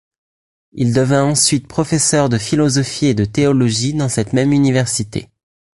[0.71, 5.29] Il devint ensuite professeur de philosophie et de théologie dans cette même université.